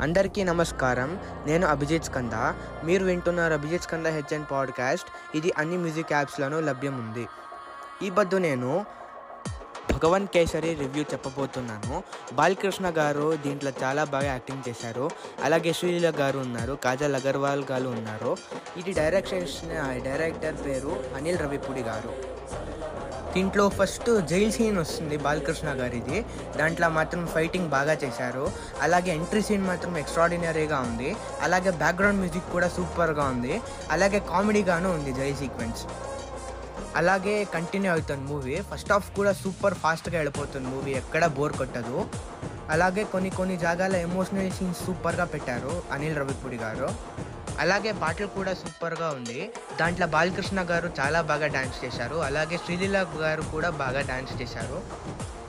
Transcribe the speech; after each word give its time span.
అందరికీ 0.00 0.44
నమస్కారం. 0.44 1.20
నేను 1.46 1.66
అభిజిత్ 1.66 2.04
స్కంద. 2.04 2.32
మీరు 2.84 3.04
వింటున్నారు 3.04 3.52
అభిజిత్ 3.52 3.82
స్కంద 3.82 4.06
హెచ్ఎన్ 4.06 4.44
పాడ్కాస్ట్. 4.50 5.36
ఇది 5.36 5.52
అన్ని 5.58 5.76
మ్యూజిక్ 5.76 6.12
యాప్స్లోనూ 6.12 6.60
లభ్యం 6.60 7.08
ఉంది 7.08 7.28
ఈ 8.02 8.10
బద్దు 8.10 8.36
నేను 8.36 8.86
భగవన్ 9.92 10.26
కేసరి 10.26 10.74
రివ్యూ 10.74 11.02
చెప్పబోతున్నాను. 11.02 12.02
బాలకృష్ణ 12.32 12.92
గారు 12.96 13.36
దీంట్లో 13.36 13.72
చాలా 13.82 14.04
బాగా 14.04 14.26
యాక్టింగ్ 14.26 14.68
చేశారు. 14.68 15.10
అలాగే 15.42 15.72
శ్రీలీల 15.72 16.12
గారు 16.18 16.38
ఉన్నారు. 16.38 16.78
కాజల్ 16.84 17.14
అగర్వాల్ 17.14 17.64
గారు 17.70 17.88
ఉన్నారు. 17.88 18.36
ఇది 18.76 18.92
డైరెక్షన్ 18.92 20.02
డైరెక్టర్ 20.02 20.66
పేరు 20.66 21.04
అనిల్ 21.16 21.38
రవిపూడి 21.38 21.80
గారు. 21.80 22.36
దీంట్లో 23.34 23.68
ఫస్ట్ 23.68 24.26
జైల్ 24.26 24.52
సీన్ 24.52 24.78
వస్తుంది 24.78 25.16
బాలకృష్ణ 25.16 25.68
గారిది. 25.68 26.24
దాంట్లో 26.56 26.88
మాత్రం 26.88 27.26
ఫైటింగ్ 27.26 27.68
బాగా 27.68 27.92
చేశారు. 27.92 28.52
అలాగే 28.80 29.10
ఎంట్రీ 29.14 29.42
సీన్ 29.42 29.66
మాత్రం 29.66 29.98
ఎక్స్ట్రాడినరీగా 29.98 30.78
ఉంది. 30.78 31.16
అలాగే 31.40 31.70
బ్యాక్గ్రౌండ్ 31.70 32.18
మ్యూజిక్ 32.18 32.52
కూడా 32.52 32.68
సూపర్గా 32.68 33.24
ఉంది. 33.24 33.60
అలాగే 33.90 34.18
కామెడీగాను 34.18 34.94
ఉంది 34.94 35.12
జైల్ 35.12 35.36
సీక్వెన్స్. 35.36 35.84
అలాగే 36.96 37.44
కంటిన్యూ 37.44 37.92
అవుతుంది 37.92 38.32
మూవీ. 38.32 38.60
ఫస్ట్ 38.60 38.92
హాఫ్ 38.92 39.16
కూడా 39.16 39.32
సూపర్ 39.32 39.74
ఫాస్ట్గా 39.74 40.16
వెళ్ళిపోతుంది 40.18 40.68
మూవీ. 40.68 40.92
ఎక్కడ 40.92 41.26
బోర్ 41.26 41.52
కొట్టదు. 41.52 42.08
అలాగే 42.70 43.04
కొన్ని 43.04 43.30
కొన్ని 43.30 43.56
జాగాల 43.56 43.96
ఎమోషనల్ 43.96 44.50
సీన్స్ 44.50 44.86
సూపర్గా 44.86 45.24
పెట్టారు 45.24 45.82
అనిల్ 45.92 46.16
రవిపూడి 46.16 46.56
గారు. 46.56 46.88
అలాగే 47.60 47.92
పాటలు 47.92 48.26
కూడా 48.26 48.54
సూపర్గా 48.54 49.08
ఉంది. 49.10 49.50
దాంట్లో 49.80 50.06
బాలకృష్ణ 50.06 50.60
గారు 50.70 50.90
చాలా 51.00 51.20
బాగా 51.30 51.46
డాన్స్ 51.46 51.78
చేశారు. 51.84 52.16
అలాగే 52.16 52.56
శ్రీలీల 52.64 53.06
గారు 53.16 53.42
కూడా 53.42 53.70
బాగా 53.70 54.00
డాన్స్ 54.00 54.34
చేశారు. 54.42 54.78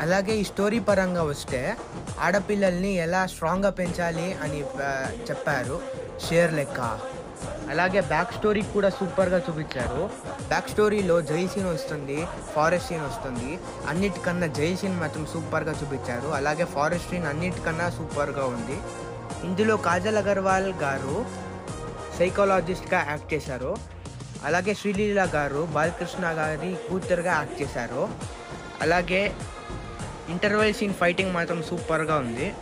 అలాగే 0.00 0.32
ఈ 0.36 0.44
స్టోరీ 0.44 0.78
పరంగా 0.78 1.22
వస్తే 1.22 1.76
ఆడపిల్లల్ని 2.20 2.92
ఎలా 3.06 3.26
స్ట్రాంగ్గా 3.26 3.70
పెంచాలి 3.70 4.32
అని 4.44 4.60
చెప్పారు 5.30 5.80
షేర్ 6.28 6.52
లెక్క. 6.54 6.80
అలాగే 7.70 8.00
బ్యాక్ 8.00 8.34
స్టోరీ 8.34 8.62
కూడా 8.74 8.88
సూపర్గా 8.88 9.38
చూపించారు. 9.38 10.02
బ్యాక్ 10.48 10.68
స్టోరీలో 10.68 11.16
జై 11.30 11.46
సీన్ 11.54 11.66
వస్తుంది 11.66 12.18
ఫారెస్ట్ 12.54 12.88
సీన్ 12.88 13.04
వస్తుంది. 13.06 13.58
అన్నిటికన్నా 13.88 14.46
జై 14.58 14.76
సీన్ 14.76 15.00
మాత్రం 15.00 15.26
సూపర్గా 15.32 15.72
చూపించారు. 15.72 16.28
అలాగే 16.28 16.64
ఫారెస్ట్ 16.64 17.10
సీన్ 17.10 17.26
అన్నిటికన్నా 17.26 17.90
సూపర్గా 17.90 18.44
ఉంది. 18.44 18.78
ఇందులో 19.46 19.76
కాజల్ 19.76 20.16
అగర్వాల్ 20.16 20.72
గారు 20.84 21.45
సైకాలజిస్ట్గా 22.18 23.06
యాక్ట్ 23.10 23.34
చేశారు. 23.34 23.76
అలాగే 24.44 24.74
శ్రీలీల 24.74 25.28
గారు 25.34 25.68
బాలకృష్ణ 25.74 26.24
గారి 26.26 26.76
కూతురుగా 26.88 27.32
యాక్ట్ 27.32 27.62
చేశారు. 27.62 28.08
అలాగే 28.82 29.34
ఇంటర్వెల్ 30.28 30.74
సీన్ 30.74 30.94
ఫైటింగ్ 30.94 31.34
మాత్రం 31.34 31.62
సూపర్గా 31.62 32.16
ఉంది. 32.18 32.54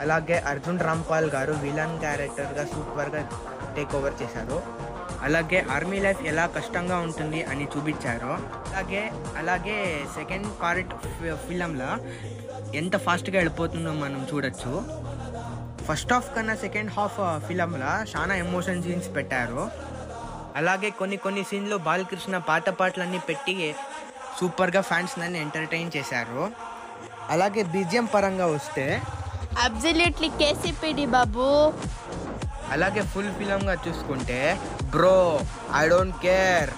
అలాగే 0.00 0.36
అర్జున్ 0.38 0.80
రాంపాల్ 0.80 1.30
గారు 1.30 1.52
విలన్ 1.52 2.00
క్యారెక్టర్గా 2.00 2.64
సూపర్గా 2.64 3.20
టేక్ 3.76 3.94
ఓవర్ 3.94 4.16
చేశారు. 4.22 4.58
అలాగే 5.22 5.66
ఆర్మీ 5.70 5.98
లైఫ్ 6.00 6.22
ఎలా 6.22 6.46
కష్టంగా 6.46 6.96
ఉంటుంది 6.96 7.42
అని 7.42 7.64
చూపించారు. 7.64 8.32
అలాగే 8.70 9.02
అలాగే 9.36 9.76
సెకండ్ 10.14 10.48
పార్ట్ 10.62 10.94
ఫిలంలో 11.48 11.90
ఎంత 12.74 12.96
ఫాస్ట్గా 12.96 13.36
వెళ్ళిపోతుందో 13.36 13.92
మనం 13.92 14.26
చూడొచ్చు. 14.34 14.72
ఫస్ట్ 15.86 16.12
హాఫ్ 16.14 16.28
కన్నా 16.34 16.54
సెకండ్ 16.64 16.90
హాఫ్ 16.96 17.18
ఫిలంలో 17.46 17.90
చాలా 18.12 18.34
ఎమోషన్ 18.44 18.82
సీన్స్ 18.84 19.08
పెట్టారు. 19.16 19.62
అలాగే 20.60 20.88
కొన్ని 21.00 21.16
కొన్ని 21.24 21.42
సీన్లు 21.50 21.76
బాలకృష్ణ 21.88 22.38
పాత 22.50 22.68
పాటలన్నీ 22.80 23.20
పెట్టి 23.28 23.54
సూపర్గా 24.38 24.82
ఫ్యాన్స్ 24.90 25.14
నన్ను 25.20 25.38
ఎంటర్టైన్ 25.44 25.90
చేశారు. 25.96 26.42
అలాగే 27.34 27.62
బీజిఎం 27.74 28.06
పరంగా 28.14 28.46
వస్తే 28.56 28.86
అబ్జల్యూట్లీ 29.66 30.28
కేసీపీడి 30.40 31.06
బాబు. 31.16 31.46
అలాగే 32.74 33.02
ఫుల్ 33.12 33.32
ఫిలంగా 33.38 33.74
చూసుకుంటే 33.86 34.38
బ్రో 34.94 35.16
ఐ 35.80 35.82
డోంట్ 35.92 36.18
కేర్ 36.26 36.70